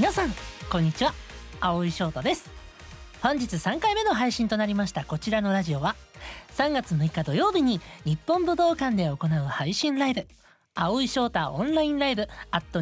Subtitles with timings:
[0.00, 0.32] 皆さん
[0.70, 1.12] こんにちは。
[1.60, 2.50] 青井翔太です。
[3.20, 5.94] 本日3回目の配信となりましたこちらのラジオは
[6.56, 10.26] 3月6日土曜日に日本武道館で行う配信ライブ
[10.74, 12.28] 青井翔太オンラインライブ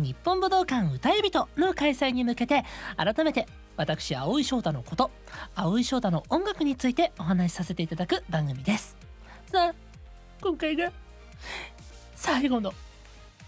[0.00, 2.64] 日本武道館歌い人の開催に向けて
[2.96, 5.11] 改めて私青井翔太のこと
[5.57, 8.96] 青井翔太の音楽についてお話しさせていただく番組です。
[9.50, 9.75] さあ
[10.41, 10.93] 今回が
[12.14, 12.72] 最後の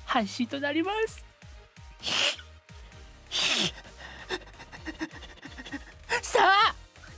[0.07, 2.40] 配信となります。
[6.23, 6.75] さあ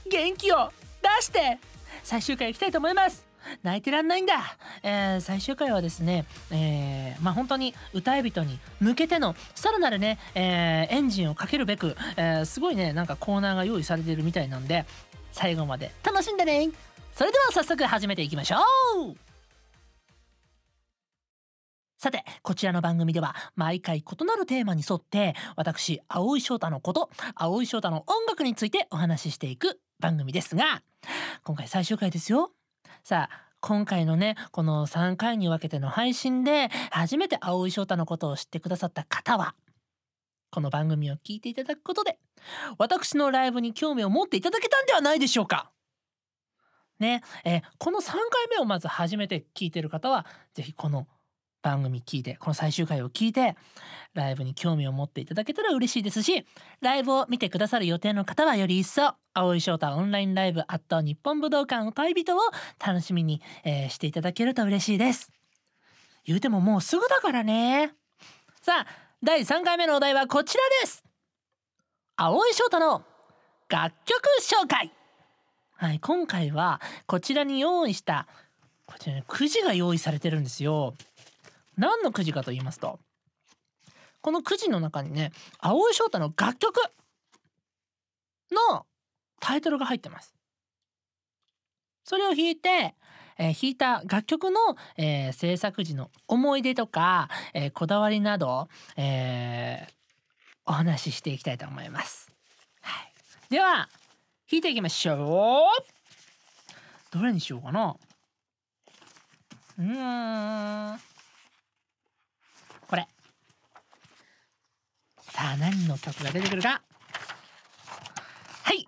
[0.09, 0.73] 元気を
[1.03, 1.59] 出して
[2.03, 3.25] 最終回いきたいと思います。
[3.62, 14.84] 泣いてらんないんだ、えー、最終回はですね、えー、まあ本当に歌い人に向けてのさらなるね、えー、エンジンをかけるべく、え、すごいねなんかコーナーが用意されてるみたいなんで
[15.33, 16.70] 最後まで楽しんでね。
[17.14, 18.58] それでは早速始めていきましょ
[19.11, 19.31] う。
[22.03, 30.83] さてこちらの番組では毎回異なるテーマに沿って私青井翔太のこと青井翔太の音楽についてお話ししていく番組ですが
[31.45, 32.50] 今回最終回ですよ。
[33.05, 39.55] さあ今回のねこの3回に分けての配信で初めて青井翔太のことを知ってくださった方は
[40.50, 42.19] この番組を聞いていただくことで
[42.78, 45.70] 私のライブに興味を持っていただけたんではないでしょうか。
[46.98, 48.19] ねえー、この3回
[48.50, 51.06] 目をまず初めて聞いてる方は是非この
[51.62, 53.56] 番組聞いてこの最終回を聞いて
[54.14, 56.44] ライブに興味を持っていただけたら嬉しいですし
[56.80, 62.40] ライブを見てくださる予定の方はより一層青井翔太オンラインライブアット日本武道館歌い人を
[62.84, 65.30] 楽しみに、えー、していただけると嬉しいです。
[66.24, 67.94] 言うてももうすぐだからね。
[68.60, 68.86] さあ
[69.22, 71.05] 第3回目のお題はこちらです。
[72.16, 73.02] 青井翔太の
[73.68, 74.92] 楽曲紹介。
[75.74, 78.28] はい今回はこちらに用意した
[78.86, 80.95] こちらねくじが用意されてるんですよ。
[81.83, 83.01] 何のくじかと言いますと
[84.20, 86.81] このくじの中にね青井翔太の楽曲
[88.70, 88.87] の
[89.41, 90.33] タイトルが入ってます。
[92.05, 92.95] それを弾いて、
[93.37, 94.59] えー、弾いた楽曲の、
[94.97, 99.93] えー、制作時の思い出とか、えー、こだわりなど、えー、
[100.67, 102.31] お話ししていきたいと思います、
[102.83, 103.13] はい、
[103.51, 103.89] では
[104.51, 107.17] 弾いていきましょう。
[107.17, 107.97] どれにしようかな。
[109.79, 111.11] うーん。
[112.92, 113.08] これ。
[115.23, 116.83] さあ何の曲が出てくるか。
[118.64, 118.80] はい。
[118.80, 118.85] イ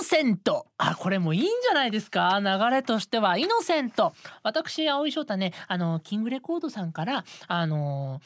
[0.00, 0.66] ノセント。
[0.76, 2.40] あこれもいいんじゃないですか。
[2.40, 3.38] 流れとしては。
[3.38, 4.12] イノセント。
[4.42, 8.20] 私青井翔太ねあのキングレコードさんからあの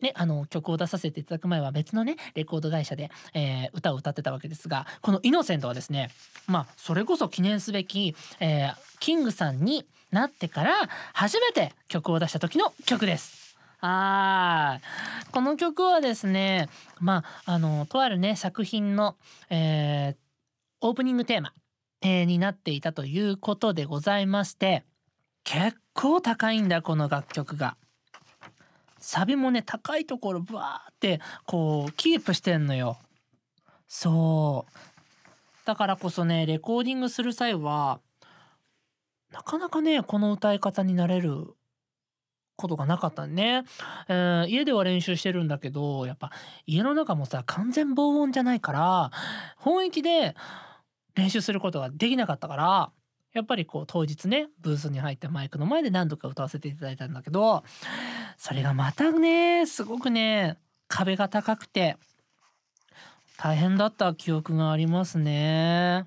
[0.00, 6.10] ね、あの曲を出させていただく前は別のねレコード会社で、えー、歌を歌ってたわけですがこの「イノセントはですね
[6.46, 10.74] まあそれこそ記念すべき、えー、キングさんになってから
[11.14, 13.45] 初めて曲を出した時の曲です。
[13.86, 15.30] はい。
[15.30, 19.16] この曲はですね、まあ、あの、とあるね、作品の、
[19.48, 20.16] えー、
[20.80, 21.52] オープニングテーマ、
[22.00, 24.84] えー、になっていたということでございまして、
[25.44, 27.76] 結構高いんだ、この楽曲が。
[28.98, 32.98] サビもね、高いところブワーってこうキープしてんのよ。
[33.86, 34.72] そう。
[35.64, 38.00] だからこそね、レコーディングする際は、
[39.30, 41.54] なかなかね、この歌い方になれる
[42.56, 43.64] ことがなかったね、
[44.08, 46.30] えー、家では練習してるんだけどやっぱ
[46.66, 49.10] 家の中もさ完全防音じゃないから
[49.56, 50.34] 本域で
[51.14, 52.90] 練習することができなかったから
[53.32, 57.64] やっぱりこう当日ねブースに入ってマイクの前で何度か歌わせていただいたんだけど
[58.38, 60.56] それがまたねすごくね
[60.88, 61.96] 壁が高くて
[63.36, 66.06] 大変だった記憶がありますね。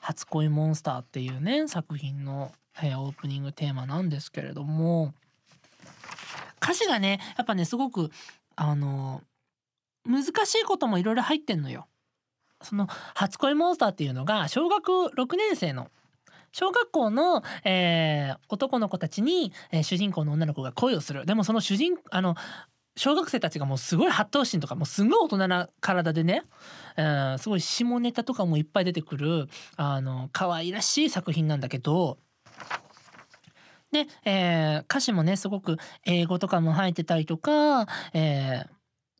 [0.00, 5.12] 初恋モンスターっていうね作品のえー、オープニングテーマなんですけれども
[6.62, 8.10] 歌詞がねやっぱねすごく
[8.56, 9.22] あの
[10.04, 11.86] 難しいこともいろいろ入ってんのよ。
[12.62, 15.90] その初恋モンスターっていうのが小学6年生の
[16.50, 22.34] 小学校の、えー、男の子たちに、えー、主人公の女の子が恋をするでもその主人あの
[22.96, 26.42] 小学生たちがもうすごい八頭身とかもうすごい大人な体でね、
[26.96, 29.46] えー、すごい下ネタとかもいっぱい出てくる
[29.76, 32.18] あの可愛らしい作品なんだけど
[33.92, 38.64] で、えー、歌詞もねすごく英語とかも入ってたりとか、え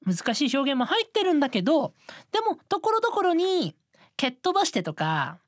[0.07, 1.95] ー、難しい表現も入ってるんだけど
[2.33, 3.75] でもところどころに
[4.17, 5.39] 「蹴っ飛ばして」とか、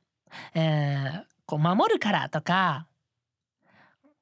[0.55, 2.87] えー、こう「守るから」とか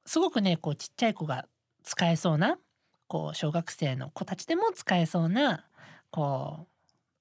[0.04, 1.46] すごくねこうちっちゃい子が
[1.84, 2.58] 使えそうな
[3.06, 5.64] こう小学生の子たちでも使えそうな
[6.10, 6.66] こ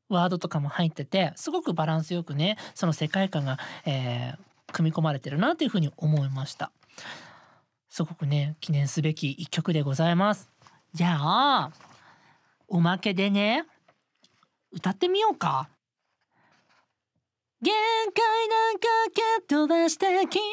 [0.10, 6.72] うワードとかも入っててすごくバランスよくねその世界観が、えー、組み込まれてるなというふうに思いました。
[7.90, 10.50] すごくね記念すべき一曲でございます。
[10.94, 11.72] じゃあ
[12.68, 13.64] おまけでね
[14.72, 15.70] 歌ってみようか。
[17.60, 20.44] 限界なんか蹴飛ばして君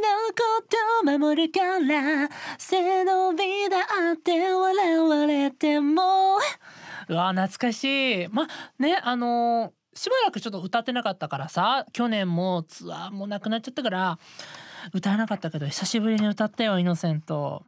[0.00, 2.28] のこと守るから
[2.58, 3.78] 背伸びだ
[4.12, 6.38] って笑われても。
[7.08, 8.28] うわ懐かしい。
[8.28, 8.48] ま
[8.78, 14.18] ねあのー、しばらくちょっと歌ってなかったからさ去年もツアーもなくなっちゃったから
[14.92, 17.64] 歌わなかったけど久しぶりに歌ったよイノセント。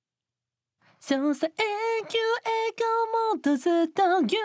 [1.01, 2.89] そうさ永久栄光
[3.35, 4.43] もっとずっとぎゅっ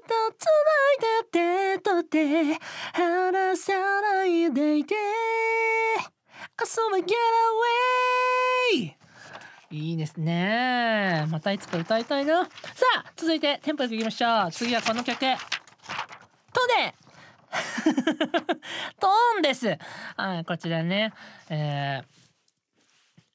[0.00, 2.54] とつないで手と手
[2.94, 5.00] 離さないでいて遊
[6.92, 7.14] べ Get
[8.80, 8.94] away
[9.72, 11.26] いいですね。
[11.30, 12.44] またいつか歌いたいな。
[12.44, 12.50] さ
[13.04, 14.50] あ続いてテンポよくいきましょう。
[14.50, 15.18] 次はこの曲。
[15.20, 15.26] ト
[16.76, 16.94] ネ
[19.00, 19.76] トーンです。
[20.16, 21.12] はいこちらね。
[21.48, 22.20] えー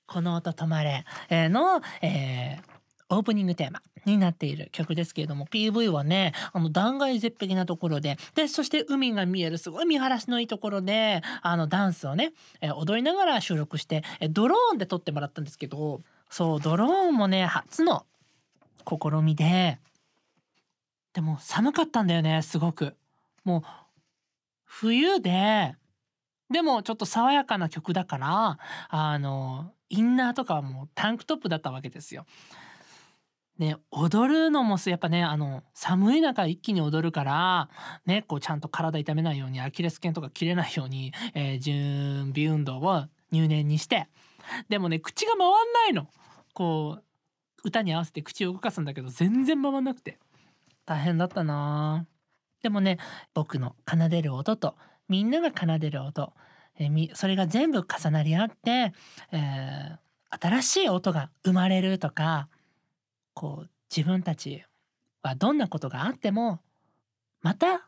[0.08, 18.06] この音止まれ、え、の、えー、オープニングテーマになっている曲ですけれども PV はねあの断崖絶壁なところででそして海が見えるすごい見晴らしのいいところであのダンスをね、え、踊りながら収録して、え、ドローンで撮ってもらったんですけどそうドローンもね初の
[18.88, 19.80] 試みで
[21.14, 22.96] でも寒かったんだよねすごく。
[23.44, 23.62] もう
[24.66, 25.76] 冬で
[26.52, 28.60] でもちょっと爽やかな曲だから
[28.90, 32.26] あのインナーとかはもうタンクトップだったわけですよ。
[33.58, 37.70] ね、踊るのもやっぱねあの寒い中一気に踊るから
[38.06, 44.10] ねこうちゃんと体痛めないようにアキレス腱とか切れないように、えー、準備運動を入念にして。
[44.70, 46.08] でもね口が回んないの。
[46.54, 47.04] こう
[47.64, 50.20] 歌に合わせて口を動かすんだけど全然回んなくて。
[50.86, 52.06] 大変だったな
[52.66, 52.98] でもね
[53.36, 54.74] 僕の奏でる音と
[55.08, 56.34] みんなが奏でる音
[56.80, 58.92] えー、それが全部重なり合って、
[59.32, 62.50] えー、新しい音が生まれるとか
[63.36, 64.64] こう自分たち
[65.22, 66.60] はどんなことがあっても
[67.44, 67.88] また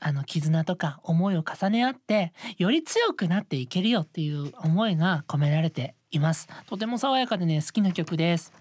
[0.00, 6.48] あの絆とか思いを重ね合ってより強くなっていけるよっていう思いが込められています。
[6.66, 8.52] とても爽やかでね好きな曲です。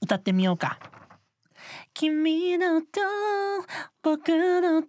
[0.00, 0.78] 歌ってみようか。
[1.94, 3.00] 君のと
[4.02, 4.88] 僕のと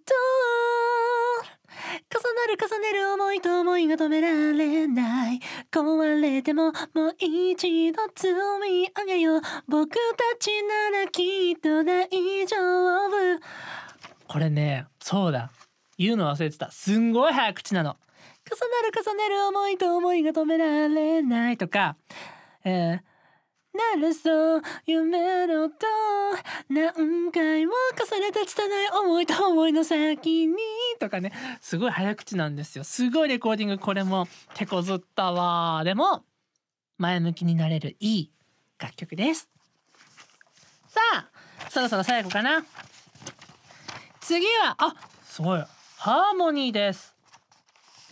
[2.12, 5.40] 重なる重ねる思いと思いが止められない。
[5.72, 9.42] 壊れてももう一度積み上げよう。
[9.68, 9.98] 僕た
[10.40, 12.08] ちならきっと大
[12.48, 12.58] 丈
[13.08, 13.40] 夫。
[14.28, 15.52] これねそうだ。
[15.98, 16.72] 言うの忘れてた。
[16.72, 17.98] すんごい早口なの。
[18.50, 21.98] 重なる重ねる思いと思いが止められないとか、
[22.64, 23.09] えー、
[23.96, 25.86] なるそう夢のと
[26.70, 27.74] 何回も
[28.12, 30.56] 重ねて拙い思いと思いの先に
[31.00, 31.32] とかね。
[31.62, 32.84] すごい早口なんですよ。
[32.84, 35.84] すごいレコーディングこれも手こずったわ。
[35.86, 36.24] でも
[36.98, 38.32] 前向きになれるいい
[38.78, 39.50] 楽曲です。
[40.90, 41.30] さあ
[41.70, 42.66] そろそろ最後かな。
[44.20, 45.64] 次はあすごい。
[45.98, 47.16] ハーモニーです。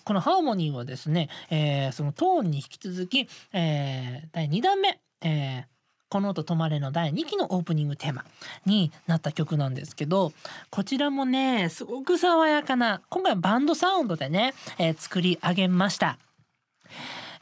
[0.05, 5.01] このハーモニーはですね、えー、そのトーンに引き続き、えー、第2弾目。
[5.21, 5.63] えー、
[6.09, 8.25] この音止まれの第2期のオープニングテーマ
[8.65, 10.31] になった曲なんですけど
[10.69, 16.17] こちらもねすごく爽やかな今回バンドサウンドでね、えー、作り上げました。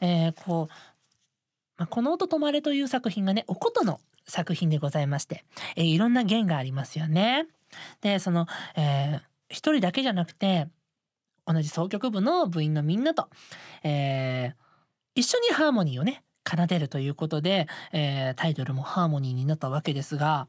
[0.01, 0.74] えー、こう、
[1.77, 7.46] まあ、この音止まれという作品がねお琴の作品でございまして、えー、いろんな弦がありますよね。
[8.01, 10.67] でその、えー、一人だけじゃなくて
[11.46, 13.29] 同じ奏曲部の部員のみんなと、
[13.84, 14.53] えー、
[15.13, 20.47] 一緒にハーモニーをね奏でるということで、えー、タイトルもハーモニーになったわけですが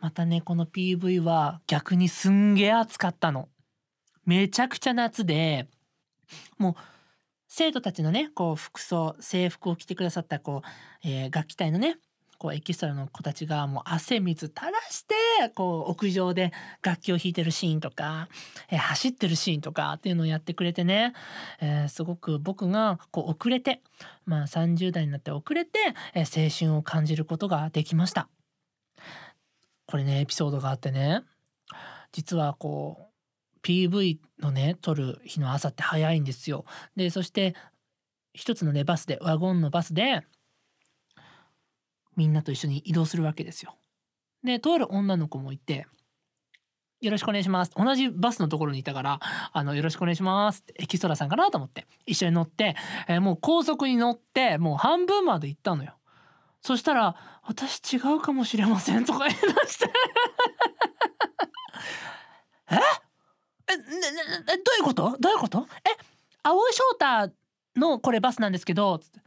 [0.00, 3.48] またねこの PV は逆にすんげえ暑かったの。
[4.24, 5.68] めちゃくちゃ夏で
[6.58, 6.74] もう
[7.48, 11.98] 生徒たちのねこう服装制服を着てくださったこう、えー、楽器隊のね
[12.42, 15.14] こうエキストラの子たちがもう汗水垂らして
[15.54, 18.26] こう屋上で楽器を弾いてるシーンとか、
[18.68, 21.12] えー、走ってるシーンとかっていうのをやってくれてね、
[21.60, 23.80] えー、すごく僕がこう遅れて
[24.26, 25.78] まあ30代になって遅れて、
[26.14, 28.28] えー、青春を感じることができました。
[29.86, 31.22] これねエピソードがあってね
[32.10, 33.10] 実はこ
[33.62, 36.64] う PV のね撮る日の朝って早いんですよ。
[36.96, 37.54] でそして
[38.34, 40.24] 一つのねバスでワゴンのバスで
[42.16, 43.76] みんなと一緒に移動するわけですよ。
[44.44, 45.86] でとある女の子もいて
[47.00, 49.20] 「よろしくお願いします」同じバスのところにいたから
[49.52, 52.76] 「あのよろしくお願いします」ってエキストラさんかなと思って一緒に乗って、
[53.08, 55.94] えー、もう高速に乗ってもう半分まで行ったのよ。
[56.60, 59.92] そしたら「私違うかもしれません」とか 言い出して。
[62.70, 62.76] え？
[63.74, 63.84] え、どう
[64.78, 65.16] いうこと？
[65.18, 65.66] どういうこと？
[65.84, 65.96] え？
[66.42, 66.82] 青井翔
[67.28, 67.34] 太
[67.76, 69.20] のこれバスなんですけどつって。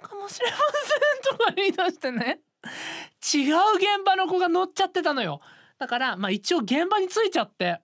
[0.00, 2.40] うかもしれませんとか言い出してね。
[3.34, 5.40] 違う現場の子が乗っちゃってたのよ。
[5.78, 7.80] だからまあ一応現場に着いちゃって。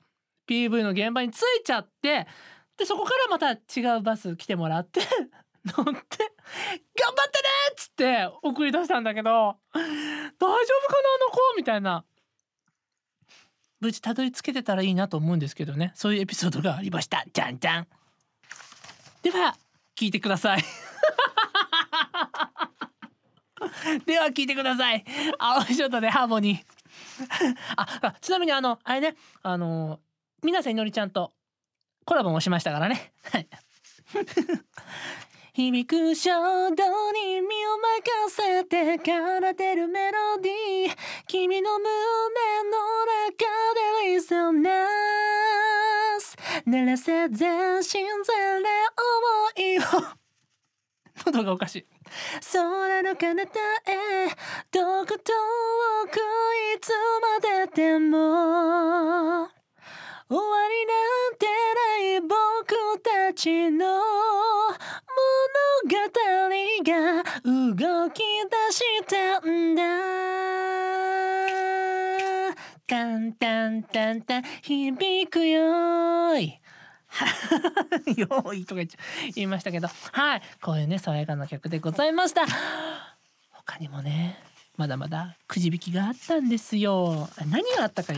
[0.49, 2.27] PV の現場に着いちゃって。
[2.77, 5.01] でそこからまた違うバス来てもらって
[5.65, 9.31] 乗って「頑張ってね!」っつって送り出したんだけど
[9.71, 10.49] 「大丈夫かな？
[10.49, 10.59] あ
[11.21, 12.05] の子」みたいな。
[13.79, 15.91] 無事たどり着けてたらいいなと思うんですけどね。
[15.97, 17.25] そういうエピソードがありました。
[17.33, 17.89] じゃんじゃん。
[19.23, 19.57] では
[19.97, 20.65] 聞いてください。
[24.07, 25.05] では聞いてください。
[25.39, 26.63] 青いショートでハーモニー。
[27.77, 29.17] あちなみにあのあれね。
[29.43, 30.01] あの
[30.43, 31.33] 水瀬いのりちゃんと
[32.05, 33.13] コラボもしましたからね。
[35.55, 40.97] 響く衝動に身を任せて奏でるメロディー。
[41.27, 41.91] 君の胸
[42.71, 42.71] の
[43.29, 43.45] 中
[44.05, 48.71] でリソナンス鳴らせ全身全霊
[49.57, 49.83] 思いを
[51.27, 51.92] 喉がおかしい。
[52.53, 54.29] 空の彼方へ
[54.71, 55.33] どこ遠
[56.11, 59.49] くいつまででも
[60.29, 60.93] 終わりな
[61.31, 64.01] んてない僕たちの物
[65.89, 65.97] 語
[66.85, 69.83] が動き出したんだ。
[72.87, 76.61] タンタンタンタン響くよい。
[78.17, 78.99] よーいとか言っちゃ
[79.35, 79.89] 言いましたけど。
[80.13, 82.43] はいこういうね爽やかな曲でございました。
[83.51, 84.39] 他にもね
[84.77, 87.29] まだまだくじ引きがあったんですよ。
[87.47, 88.13] 何があったか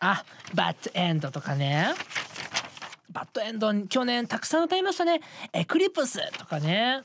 [0.00, 1.88] あバッドエンドとかね。
[3.10, 5.20] バッドエンド去年たくさん歌いましたね。
[5.52, 7.02] エクリプスとかね。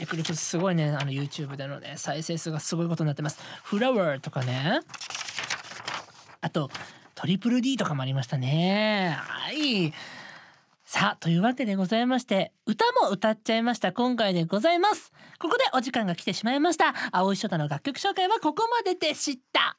[0.00, 3.40] エクリプスすごいねあの YouTube でのね再生数がすごいことになってます。
[3.62, 4.80] フラワーとかね。
[6.40, 6.70] あと
[7.18, 9.16] トリプル D とかもありましたね。
[9.18, 9.92] はい。
[10.84, 13.92] さあというわけでございまして歌も歌っちゃいました。
[13.92, 15.12] 今回でございます。
[15.40, 16.94] ここでお時間が来てしまいました。
[17.10, 19.76] 青いショタの楽曲紹介はここまででした。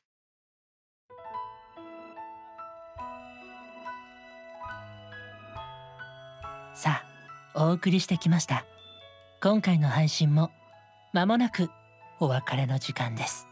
[6.75, 7.03] さ
[7.55, 8.65] あお送りしてきました。
[9.41, 10.51] 今回の配信も
[11.13, 11.69] 間もなく
[12.19, 13.47] お別れの時間です。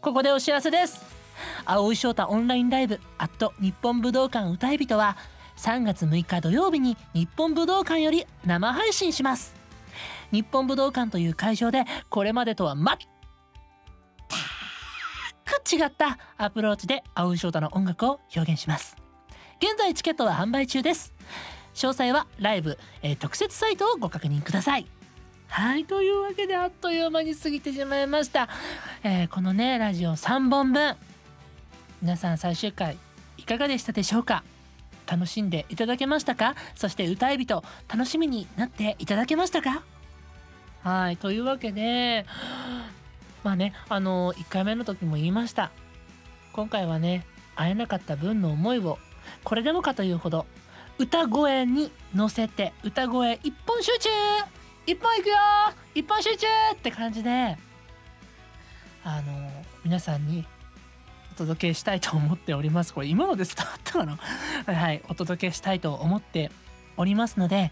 [0.00, 1.25] ここでお知らせです。
[1.64, 5.16] 青井翔太オンラインライブアット日本武道館歌い人は
[5.56, 9.54] 3月6日土曜日に日本武道館より生配信します。
[10.32, 12.86] 日本武道館という会場でこれまでとは全
[15.44, 18.96] く違ったアプローチで青井翔太の音楽を表現します。
[19.58, 21.14] 現在チケットは販売中です。
[21.74, 24.86] 詳細はライブ、えー、特設サイトをご確認ください。
[25.48, 28.48] はいというわけであっという間に過ぎてしまいました、
[29.04, 30.96] えー、このねラジオ3本分。
[32.02, 32.98] 皆さん最終回
[33.36, 34.44] いかがでしたでしょうか？
[35.06, 36.54] 楽しんでいただけましたか？
[36.74, 39.82] そして歌い人楽しみになっていただけましたか？
[40.82, 42.26] はいというわけで
[43.42, 45.70] まあねあの1回目の時も言いました。
[46.52, 48.98] 今回はね会えなかった分の思いを
[49.44, 50.46] これでもかというほど
[50.98, 54.08] 歌声に乗せて歌声一本集中。
[54.86, 55.36] 一本いくよ。
[55.94, 57.56] 一本集中って感じで
[59.02, 60.46] あの皆さんに
[61.36, 62.92] 届けしたいと思っております。
[62.92, 64.18] これ今ので伝わったかな？
[64.74, 66.50] はいお届けしたいと思って
[66.96, 67.70] おりますので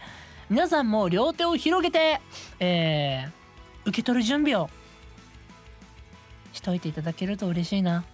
[0.51, 2.21] 皆さんも両手を広げて、
[2.61, 4.71] えー、受け取る準備を
[6.53, 8.05] しといていただけると嬉しいな。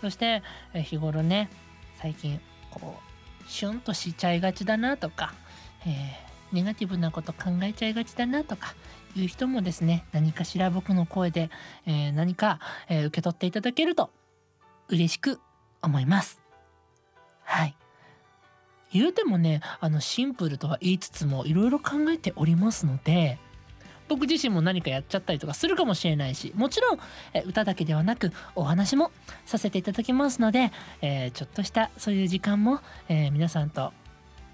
[0.00, 0.42] そして、
[0.74, 1.48] え日頃ね
[2.00, 2.40] 最近
[2.70, 5.34] こうシュンとしちゃいがちだなとか、
[5.86, 8.74] えー、ネガティブなこと考えちゃいがちだなとか
[9.16, 11.50] いう人もですね何かしら僕の声で、
[11.86, 14.10] えー、何か、えー、受け取っていただけると
[14.88, 15.40] 嬉しく
[15.82, 16.40] 思います。
[17.44, 17.76] はい
[18.92, 23.38] 言うてもねあのシンプルとは言いつつもいろいろ考えておりますので
[24.08, 26.98] 僕自身も何かやっちゃったりとかするかもしれないしもちろん、
[27.34, 29.10] え歌だけではなくお話も
[29.44, 30.70] させていただきますので、
[31.02, 33.92] えー、ちょっとしたそういう時間も、えー、皆さんと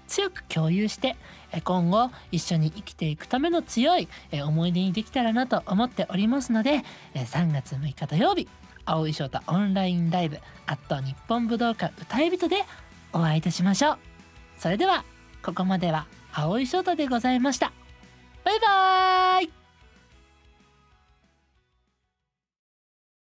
[0.07, 1.15] 強く共有して
[1.63, 4.07] 今後一緒に生きていくための強い
[4.45, 6.83] 思い出にできたらなと思っておりますので
[7.15, 8.47] 3月6日土曜日
[8.85, 12.57] 青い翔太オンラインライブアット日本武道館歌い人で
[13.13, 13.97] お会いいたしましょう。
[14.57, 15.03] それでは
[15.43, 17.71] ここまでは青い翔太でございました。
[18.43, 19.62] バイバーイ。